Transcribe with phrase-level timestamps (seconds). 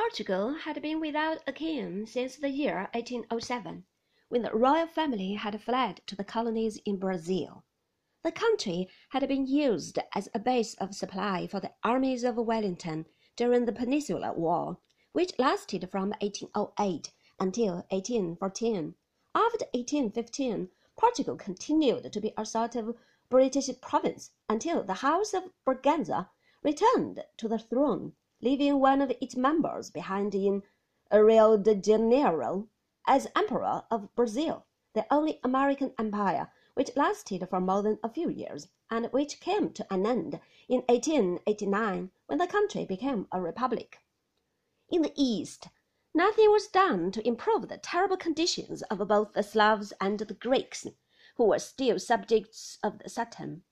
[0.00, 3.84] Portugal had been without a king since the year 1807,
[4.28, 7.64] when the royal family had fled to the colonies in Brazil.
[8.22, 13.06] The country had been used as a base of supply for the armies of Wellington
[13.34, 14.78] during the Peninsular War,
[15.10, 18.94] which lasted from 1808 until 1814.
[19.34, 22.96] After 1815, Portugal continued to be a sort of
[23.28, 26.30] British province until the House of Braganza
[26.62, 30.62] returned to the throne, leaving one of its members behind in
[31.12, 32.68] Rio de Janeiro
[33.06, 38.28] as Emperor of Brazil, the only American empire which lasted for more than a few
[38.28, 40.38] years, and which came to an end
[40.68, 43.98] in 1889 when the country became a republic.
[44.88, 45.68] In the East,
[46.14, 50.86] nothing was done to improve the terrible conditions of both the Slavs and the Greeks,
[51.36, 53.64] who were still subjects of the Sultan.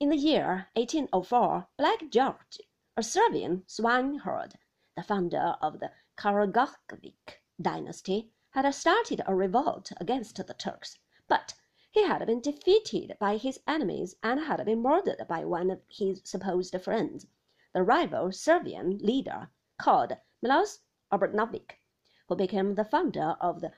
[0.00, 2.60] In the year 1804, Black George,
[2.96, 4.56] a Servian swineherd,
[4.94, 11.54] the founder of the Karageorgevich dynasty, had started a revolt against the Turks, but
[11.90, 16.22] he had been defeated by his enemies and had been murdered by one of his
[16.24, 17.26] supposed friends,
[17.72, 20.78] the rival Servian leader called Milos
[21.10, 21.80] Obrenovic,
[22.28, 23.72] who became the founder of the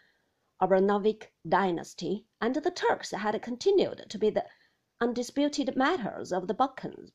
[0.60, 4.44] Obrenovic dynasty, and the Turks had continued to be the
[5.00, 7.12] undisputed masters of the Balkans.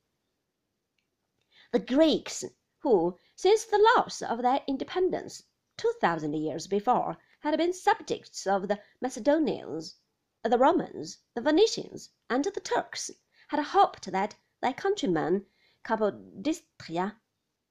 [1.74, 2.44] The Greeks,
[2.80, 5.44] who, since the loss of their independence
[5.78, 9.96] two thousand years before, had been subjects of the Macedonians,
[10.44, 13.10] the Romans, the Venetians, and the Turks,
[13.48, 15.46] had hoped that their countryman
[15.86, 17.16] Capodistria,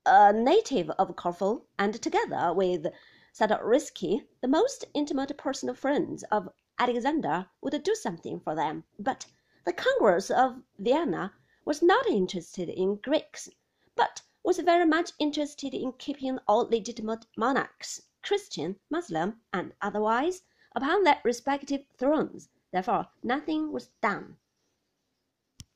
[0.07, 2.87] a native of Corfu, and together with
[3.35, 6.49] Czartoryski, the most intimate personal friends of
[6.79, 8.85] Alexander, would do something for them.
[8.99, 9.27] But
[9.67, 11.35] the Congress of Vienna
[11.67, 13.51] was not interested in Greeks,
[14.01, 20.43] but was very much interested in keeping all legitimate monarchs, Christian, Muslim, and otherwise,
[20.75, 22.49] upon their respective thrones.
[22.73, 24.39] Therefore nothing was done.